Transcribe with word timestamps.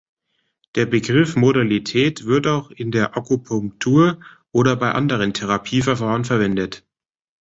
Der 0.73 0.87
Begriff 0.87 1.35
Modalität 1.35 2.25
wird 2.25 2.47
auch 2.47 2.71
in 2.71 2.89
der 2.89 3.15
Akupunktur 3.15 4.19
oder 4.51 4.75
bei 4.75 4.93
anderen 4.93 5.31
Therapieverfahren 5.31 6.25
verwendet. 6.25 6.83